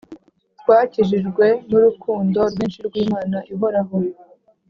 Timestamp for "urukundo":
1.79-2.39